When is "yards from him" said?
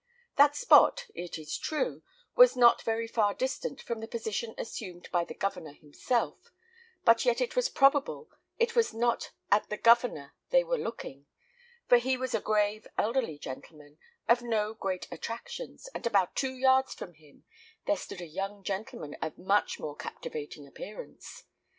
16.55-17.43